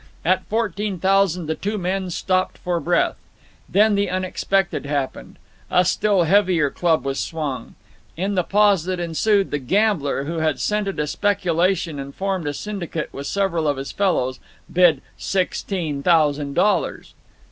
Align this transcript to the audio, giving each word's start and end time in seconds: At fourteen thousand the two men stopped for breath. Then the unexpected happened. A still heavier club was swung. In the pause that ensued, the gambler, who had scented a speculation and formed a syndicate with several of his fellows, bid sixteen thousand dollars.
At 0.25 0.47
fourteen 0.47 0.97
thousand 0.97 1.45
the 1.45 1.53
two 1.53 1.77
men 1.77 2.09
stopped 2.09 2.57
for 2.57 2.79
breath. 2.79 3.17
Then 3.69 3.93
the 3.93 4.09
unexpected 4.09 4.87
happened. 4.87 5.37
A 5.69 5.85
still 5.85 6.23
heavier 6.23 6.71
club 6.71 7.05
was 7.05 7.19
swung. 7.19 7.75
In 8.17 8.33
the 8.33 8.41
pause 8.41 8.85
that 8.85 8.99
ensued, 8.99 9.51
the 9.51 9.59
gambler, 9.59 10.23
who 10.23 10.39
had 10.39 10.59
scented 10.59 10.99
a 10.99 11.05
speculation 11.05 11.99
and 11.99 12.15
formed 12.15 12.47
a 12.47 12.53
syndicate 12.55 13.09
with 13.13 13.27
several 13.27 13.67
of 13.67 13.77
his 13.77 13.91
fellows, 13.91 14.39
bid 14.73 15.03
sixteen 15.19 16.01
thousand 16.01 16.55
dollars. 16.55 17.13